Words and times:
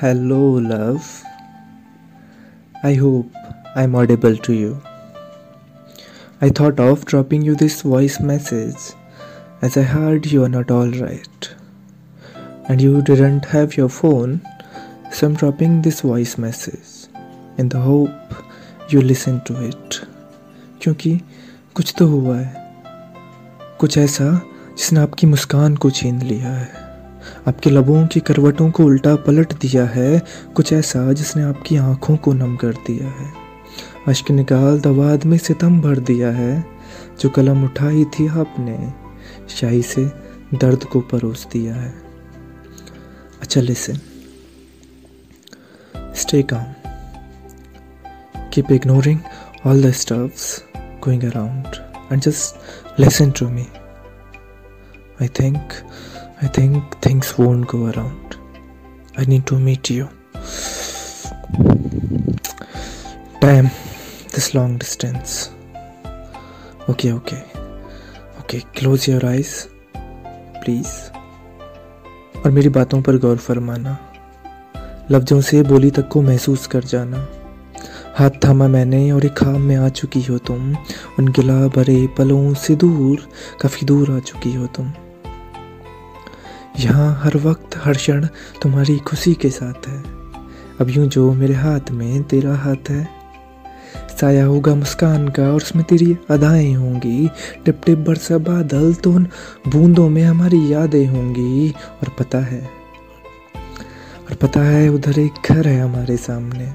Hello, 0.00 0.60
love. 0.60 1.24
I 2.84 2.94
hope 2.94 3.32
I'm 3.74 3.96
audible 3.96 4.36
to 4.36 4.52
you. 4.52 4.80
I 6.40 6.50
thought 6.50 6.78
of 6.78 7.04
dropping 7.04 7.42
you 7.42 7.56
this 7.56 7.82
voice 7.82 8.20
message 8.20 8.76
as 9.60 9.76
I 9.76 9.82
heard 9.82 10.26
you 10.26 10.44
are 10.44 10.48
not 10.48 10.70
alright. 10.70 11.50
And 12.68 12.80
you 12.80 13.02
didn't 13.02 13.46
have 13.46 13.76
your 13.76 13.88
phone, 13.88 14.40
so 15.10 15.26
I'm 15.26 15.34
dropping 15.34 15.82
this 15.82 16.02
voice 16.02 16.38
message 16.38 17.12
in 17.56 17.68
the 17.68 17.80
hope 17.80 18.44
you 18.90 19.00
listen 19.00 19.42
to 19.46 19.60
it. 19.68 20.02
क्योंकि 20.80 21.20
कुछ 21.74 21.94
तो 21.98 22.06
हुआ 22.06 22.38
है 22.38 22.66
कुछ 23.80 23.98
ऐसा 23.98 24.34
जिसने 24.78 25.00
आपकी 25.00 25.26
मुस्कान 25.26 25.76
को 25.76 25.90
छीन 25.90 26.22
लिया 26.22 26.52
है 26.52 26.87
आपके 27.48 27.70
लबों 27.70 28.06
की 28.06 28.20
करवटों 28.20 28.70
को 28.70 28.84
उल्टा 28.84 29.14
पलट 29.16 29.52
दिया 29.52 29.84
है, 29.86 30.22
कुछ 30.54 30.72
ऐसा 30.72 31.12
जिसने 31.12 31.42
आपकी 31.42 31.76
आँखों 31.76 32.16
को 32.16 32.32
नम 32.32 32.56
कर 32.56 32.72
दिया 32.86 33.08
है। 33.08 33.32
अश्क 34.08 34.30
निकाल 34.30 34.80
दवाद 34.80 35.24
में 35.24 35.38
सितम 35.38 35.80
भर 35.80 35.98
दिया 35.98 36.30
है, 36.30 36.64
जो 37.20 37.28
कलम 37.28 37.64
उठाई 37.64 38.04
थी 38.04 38.26
आपने, 38.28 38.76
शाही 39.48 39.82
से 39.82 40.04
दर्द 40.54 40.84
को 40.84 41.00
परोस 41.00 41.46
दिया 41.52 41.74
है। 41.74 41.94
अच्छा 43.42 43.60
listen 43.60 44.00
stay 46.14 46.42
calm 46.42 46.74
keep 48.52 48.70
ignoring 48.72 49.18
all 49.66 49.82
the 49.82 49.90
stuffs 49.92 50.64
going 51.04 51.24
around 51.24 51.66
and 52.12 52.20
just 52.22 53.00
listen 53.00 53.30
to 53.30 53.48
me 53.48 53.66
I 55.22 55.28
think 55.40 55.72
I 56.40 56.46
think 56.46 57.00
things 57.00 57.36
won't 57.36 57.66
go 57.66 57.86
around. 57.86 58.36
I 59.16 59.24
need 59.24 59.44
to 59.46 59.58
meet 59.58 59.90
you. 59.90 60.08
Damn, 63.40 63.70
this 64.32 64.54
long 64.54 64.78
distance. 64.78 65.50
Okay, 66.88 67.12
okay. 67.12 67.44
Okay, 68.40 68.60
close 68.72 69.08
your 69.08 69.24
eyes. 69.26 69.68
Please. 70.62 71.10
और 72.38 72.50
मेरी 72.50 72.68
बातों 72.68 73.00
पर 73.02 73.16
गौर 73.18 73.36
फरमाना 73.36 73.96
लफ्ज़ों 75.10 75.40
से 75.40 75.62
बोली 75.62 75.90
तक 75.90 76.08
को 76.08 76.22
महसूस 76.22 76.66
कर 76.66 76.84
जाना 76.92 77.26
हाथ 78.18 78.38
थामा 78.44 78.68
मैंने 78.68 79.10
और 79.12 79.26
एक 79.26 79.36
खाम 79.38 79.60
में 79.60 79.76
आ 79.76 79.88
चुकी 79.88 80.22
हो 80.22 80.38
तुम 80.46 80.74
उन 81.18 81.32
गिला 81.36 81.58
भरे 81.76 82.06
पलों 82.18 82.54
से 82.54 82.76
दूर 82.84 83.28
काफ़ी 83.62 83.86
दूर 83.86 84.10
आ 84.10 84.18
चुकी 84.30 84.54
हो 84.54 84.66
तुम 84.76 84.92
यहाँ 86.78 87.20
हर 87.22 87.36
वक्त, 87.36 87.76
हर 87.76 87.96
क्षण 87.96 88.26
तुम्हारी 88.62 88.96
खुशी 88.98 89.34
के 89.34 89.50
साथ 89.50 89.86
है। 89.88 90.02
अब 90.80 90.90
यूँ 90.90 91.06
जो 91.06 91.32
मेरे 91.32 91.54
हाथ 91.54 91.90
में 91.90 92.22
तेरा 92.22 92.54
हाथ 92.54 92.90
है। 92.90 93.06
साया 94.20 94.44
होगा 94.44 94.74
मुस्कान 94.74 95.28
का 95.28 95.42
और 95.42 95.56
उसमें 95.56 95.84
तेरी 95.84 96.16
अदाएँ 96.30 96.72
होंगी। 96.74 97.28
टिप 97.64 97.80
टिप 97.86 97.98
बरसा 97.98 98.38
बादल 98.38 98.94
तो 98.94 99.12
उन 99.12 99.26
बूंदों 99.68 100.08
में 100.08 100.22
हमारी 100.22 100.72
यादें 100.72 101.06
होंगी। 101.06 101.70
और 101.70 102.08
पता 102.18 102.38
है, 102.38 102.60
और 104.20 104.34
पता 104.34 104.60
है 104.60 104.88
उधर 104.88 105.18
एक 105.18 105.50
घर 105.50 105.68
है 105.68 105.80
हमारे 105.80 106.16
सामने, 106.16 106.66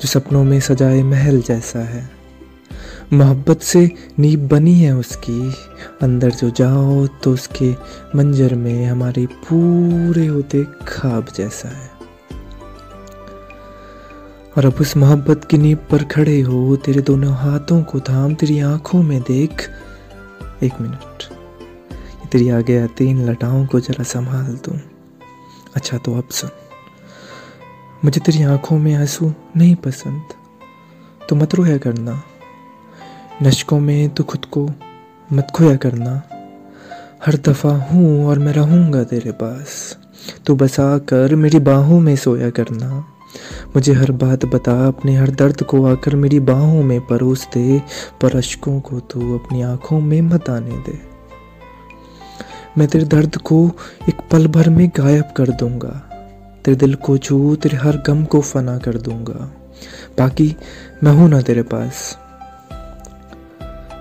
जो 0.00 0.08
सपनों 0.08 0.44
में 0.44 0.58
सजाए 0.60 1.02
महल 1.02 1.40
जैसा 1.42 1.78
है। 1.78 2.23
मोहब्बत 3.14 3.60
से 3.60 3.90
नींब 4.18 4.48
बनी 4.48 4.74
है 4.74 4.96
उसकी। 4.96 5.54
अंदर 6.02 6.30
जो 6.30 6.50
जाओ 6.50 7.06
तो 7.06 7.32
उसके 7.32 7.72
मंजर 8.16 8.54
में 8.54 8.86
हमारे 8.86 9.26
पूरे 9.26 10.26
होते 10.26 10.64
खाब 10.88 11.26
जैसा 11.36 11.68
है। 11.68 11.90
और 14.58 14.66
अब 14.66 14.74
उस 14.80 14.96
मोहब्बत 14.96 15.44
की 15.44 15.58
नींब 15.58 15.78
पर 15.90 16.04
खड़े 16.04 16.40
हो, 16.40 16.76
तेरे 16.76 17.00
दोनों 17.00 17.34
हाथों 17.34 17.82
को 17.82 18.00
थाम, 18.00 18.34
तेरी 18.34 18.60
आँखों 18.60 19.02
में 19.02 19.20
देख। 19.20 19.70
एक 20.62 20.80
मिनट। 20.80 21.22
तेरी 22.32 22.48
आगे 22.48 22.78
आती 22.78 23.04
इन 23.04 23.30
लटाओं 23.30 23.66
को 23.66 23.80
जरा 23.80 24.04
संभाल 24.04 24.52
दूँ। 24.64 24.80
अच्छा 25.76 25.98
तो 25.98 26.14
अब 26.14 26.28
सुन। 26.28 26.50
मुझे 28.04 28.20
तेरी 28.20 28.42
आँखों 28.42 28.78
में 28.78 28.94
आँसू 28.94 29.32
नहीं 29.56 29.74
पसंद 29.76 30.22
तो 31.28 31.36
मत 31.36 31.54
रोया 31.54 31.78
करना। 31.78 32.22
नशकों 33.42 33.80
में 33.80 34.08
तो 34.08 34.24
खुद 34.24 34.44
को 34.44 34.70
मत 35.32 35.48
खोया 35.54 35.76
करना। 35.76 36.22
हर 37.26 37.34
दफ़ा 37.34 37.70
हूँ 37.70 38.26
और 38.26 38.38
मैं 38.38 38.52
रहूँगा 38.52 39.04
तेरे 39.04 39.32
पास। 39.32 39.98
तो 40.46 40.54
बसा 40.54 40.98
कर 40.98 41.34
मेरी 41.34 41.58
बाहों 41.58 42.00
में 42.00 42.16
सोया 42.16 42.50
करना। 42.50 43.04
मुझे 43.76 43.92
हर 43.92 44.10
बात 44.12 44.44
बता, 44.44 44.86
अपने 44.86 45.16
हर 45.16 45.30
दर्द 45.30 45.62
को 45.62 45.86
आकर 45.86 46.16
मेरी 46.16 46.40
बाहों 46.40 46.82
में 46.82 47.00
परोस 47.00 47.48
दे। 47.54 47.82
पर 48.22 48.36
अशकों 48.36 48.80
को 48.80 49.00
तू 49.00 49.38
अपनी 49.38 49.62
आँखों 49.62 50.00
में 50.00 50.20
मत 50.20 50.50
आने 50.50 50.78
दे। 50.78 51.00
मैं 52.78 52.88
तेरे 52.88 53.04
दर्द 53.04 53.36
को 53.36 53.70
एक 54.08 54.16
पल 54.32 54.46
भर 54.46 54.68
में 54.68 54.88
गायब 54.88 55.24
कर 55.36 55.48
दूँगा। 55.50 56.10
तेरे 56.64 56.76
दिल 56.76 56.94
को 56.94 57.18
छू, 57.18 57.56
तेरे 57.56 57.76
हर 57.76 57.96
गम 58.06 58.24
को 58.24 58.40
फना 58.40 58.78
कर 58.78 58.94
दूँगा। 58.94 59.52
बाकी 60.18 60.56
मैं 61.04 61.12
हूँ 61.12 61.28
ना 61.28 61.40
तेरे 61.40 61.62
पास। 61.62 62.18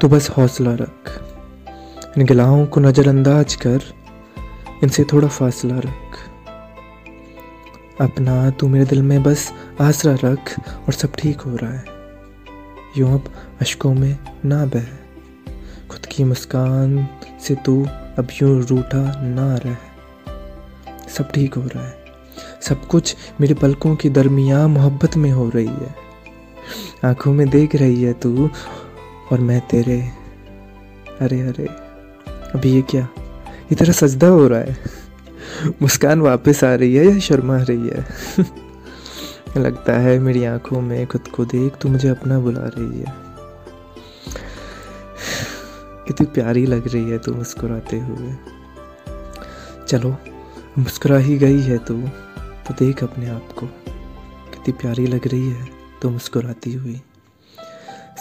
तो 0.00 0.08
बस 0.08 0.30
हौसला 0.30 0.74
रख। 0.74 1.22
इन 2.18 2.24
गिलाहों 2.26 2.66
को 2.66 2.80
नज़रअंदाज 2.80 3.54
कर, 3.54 3.80
इनसे 4.82 5.04
थोड़ा 5.04 5.28
फासला 5.28 5.78
रख। 5.78 6.18
अपना 8.00 8.50
तू 8.50 8.68
मेरे 8.68 8.84
दिल 8.84 9.02
में 9.02 9.22
बस 9.22 9.52
आसरा 9.80 10.16
रख 10.24 10.60
और 10.86 10.92
सब 10.92 11.12
ठीक 11.18 11.40
हो 11.40 11.56
रहा 11.56 11.72
है। 11.72 11.84
यूँ 12.96 13.14
अब 13.14 13.24
अशकों 13.60 13.94
में 13.94 14.18
ना 14.44 14.66
बह। 14.66 14.84
खुद 15.90 16.06
की 16.06 16.24
मुस्कान 16.24 17.08
से 17.40 17.54
तू 17.54 17.84
अब 18.18 18.28
यूँ 18.42 18.62
रूठा 18.62 19.20
ना 19.22 19.56
रह। 19.56 19.76
सब 21.08 21.32
ठीक 21.32 21.54
हो 21.54 21.62
रहा 21.62 21.84
है। 21.84 22.04
सब 22.62 22.86
कुछ 22.86 23.16
मेरे 23.40 23.54
पलकों 23.54 23.96
की 23.96 24.10
दरमिया 24.10 24.66
मोहब्बत 24.66 25.16
में 25.16 25.30
हो 25.30 25.48
रही 25.48 25.66
है। 25.66 25.94
आँखों 27.04 27.32
में 27.32 27.48
देख 27.48 27.74
रही 27.74 28.02
है 28.02 28.12
तू 28.12 28.50
और 29.32 29.40
मैं 29.40 29.60
तेरे, 29.60 30.00
अरे 31.20 31.40
अरे, 31.40 31.66
अभी 32.54 32.72
ये 32.72 32.82
क्या? 32.82 33.08
ये 33.48 33.74
तेरा 33.74 33.92
सजदा 33.92 34.26
हो 34.26 34.48
रहा 34.48 34.60
है। 34.60 34.78
मुस्कान 35.82 36.20
वापस 36.20 36.64
आ 36.64 36.74
रही 36.74 36.94
है 36.94 37.06
या 37.06 37.18
शर्मा 37.18 37.56
रही 37.56 37.88
है? 37.88 38.06
लगता 39.56 39.92
है 39.92 40.18
मेरी 40.18 40.44
आँखों 40.44 40.80
में 40.80 41.06
खुद 41.06 41.28
को 41.28 41.44
देख 41.44 41.72
तू 41.80 41.88
मुझे 41.88 42.08
अपना 42.08 42.40
बुला 42.40 42.60
रही 42.60 42.98
है। 42.98 43.04
कितनी 46.06 46.26
प्यारी 46.26 46.66
लग 46.66 46.88
रही 46.88 47.10
है 47.10 47.18
तू 47.18 47.34
मुस्कुराते 47.34 48.00
हुए। 48.00 48.34
चलो, 49.88 50.16
मुस्कुरा 50.78 51.18
ही 51.18 51.38
गई 51.38 51.60
है 51.60 51.78
तू 51.78 52.02
तो 52.38 52.74
देख 52.74 53.02
अपने 53.02 53.28
आप 53.28 53.48
को। 53.58 53.66
कितनी 54.50 54.72
प्यारी 54.72 55.06
लग 55.06 55.28
रही 55.28 55.50
है 55.50 55.68
तो 56.02 56.10
मुस्कुराती 56.10 56.72
हुई। 56.72 57.00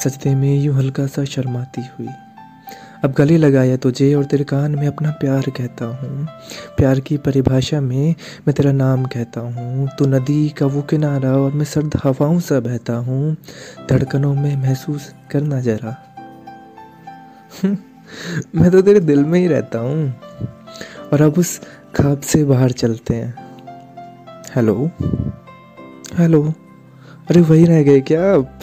सजदे 0.04 0.36
में 0.36 0.62
यूँ 0.62 0.76
हल्का 0.76 1.08
सा 1.08 1.24
शर्माती 1.26 1.82
हुई। 1.82 2.08
अब 3.04 3.14
गले 3.18 3.38
लगाया 3.38 3.78
तुझे 3.78 4.14
और 4.14 4.26
तेरे 4.26 4.44
कान 4.44 4.76
में 4.76 4.88
अपना 4.88 5.12
प्यार 5.12 5.50
कहता 5.50 5.86
हूँ। 5.86 6.28
प्यार 6.78 7.00
की 7.00 7.18
परिभाषा 7.18 7.82
में 7.82 8.16
मैं 8.48 8.54
तेरा 8.54 8.72
नाम 8.72 9.06
कहता 9.06 9.42
हूँ। 9.42 9.90
तू 10.00 10.06
नदी 10.06 10.50
का 10.50 10.66
वो 10.66 10.82
किनारा 10.82 11.32
और 11.32 11.52
मैं 11.52 11.66
सर्द 11.66 12.00
हवाओं 12.04 12.40
सा 12.40 12.60
बहता 12.60 12.94
हूँ। 12.94 13.38
धड़कनों 13.90 14.34
में 14.34 14.56
महसूस 14.58 15.14
करना 15.32 15.62
जरा। 15.62 15.96
मैं 18.56 18.72
तो 18.72 18.82
तेरे 18.82 19.00
दिल 19.00 19.26
में 19.26 19.40
ही 19.40 19.48
रहता 19.48 19.80
हूँ। 19.80 20.14
और 21.14 21.22
अब 21.22 21.38
उस 21.38 21.60
खाब 21.96 22.22
से 22.22 22.44
बाहर 22.44 22.72
चलते 22.72 23.16
हैं। 23.16 23.36
हेलो? 24.56 24.92
हेलो? 26.18 26.54
अरे 27.30 27.42
वही 27.42 27.66
रह 27.66 27.84
गए 27.84 28.02
क्या 28.02 28.34
अब 28.34 28.60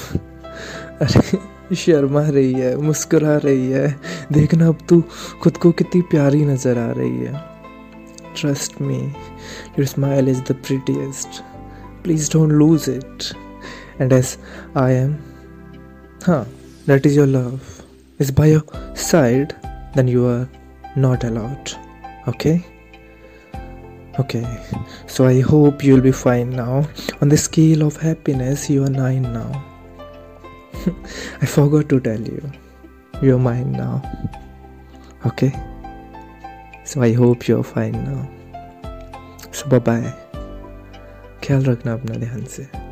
अरे, 1.03 1.75
शर्मा 1.77 2.23
रही 2.29 2.53
है, 2.53 2.77
मुस्कुरा 2.77 3.37
रही 3.37 3.71
है। 3.71 3.89
देखना 4.33 4.69
अब 4.69 4.79
तू 4.89 5.03
खुद 5.43 5.57
को 5.57 5.71
कितनी 5.71 6.03
प्यारी 6.03 6.45
नज़र 6.45 6.79
आ 6.79 6.91
रही 6.91 7.19
है। 7.19 7.45
Trust 8.41 8.81
me 8.81 8.99
your 8.99 9.85
smile 9.85 10.29
is 10.29 10.41
the 10.41 10.57
prettiest 10.67 11.43
please 12.03 12.33
don't 12.33 12.53
lose 12.53 12.85
it 12.89 13.25
and 14.01 14.13
as 14.13 14.39
I 14.77 14.95
am 14.95 15.17
हाँ 16.27 16.45
that 16.87 17.07
is 17.07 17.19
your 17.19 17.27
love 17.27 17.61
is 18.21 18.33
by 18.33 18.53
your 18.53 18.95
side 18.97 19.53
then 19.97 20.09
you 20.09 20.27
are 20.27 20.47
not 20.97 21.25
allowed. 21.25 21.73
Okay? 22.27 22.65
Okay. 24.19 24.45
So 25.07 25.27
i 25.27 25.41
hope 25.41 25.85
you'll 25.85 26.01
be 26.01 26.13
fine 26.13 26.51
now. 26.51 26.89
On 27.21 27.29
the 27.29 27.37
scale 27.37 27.83
of 27.83 27.99
happiness, 27.99 28.71
you 28.71 28.85
are 28.85 28.91
nine 28.91 29.23
now. 29.23 29.76
I 31.42 31.46
forgot 31.46 31.90
to 31.90 32.00
tell 32.00 32.20
you. 32.20 32.52
You're 33.22 33.40
mine 33.40 33.72
now. 33.72 34.02
Okay? 35.26 35.54
So 36.84 37.02
I 37.02 37.14
hope 37.14 37.48
you're 37.48 37.64
fine 37.64 37.94
now. 38.04 38.30
So 39.52 39.68
bye 39.68 39.80
bye. 39.80 40.14
ख्याल 41.44 41.66
रखना 41.66 41.94
अपना 41.94 42.16
ध्यान 42.16 42.44
से 42.46 42.85